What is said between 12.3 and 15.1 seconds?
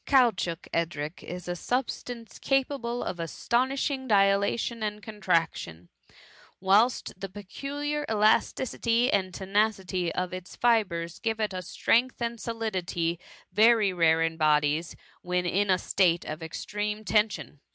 solidity, very rare in bo dies